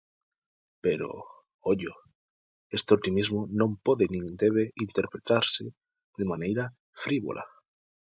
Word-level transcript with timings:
Pero, 0.85 1.09
ollo, 1.71 1.93
este 2.77 2.91
optimismo 2.97 3.41
non 3.59 3.71
pode 3.85 4.05
nin 4.13 4.25
debe 4.43 4.63
interpretarse 4.85 5.63
de 6.19 6.25
maneira 6.31 6.63
frívola. 7.03 7.43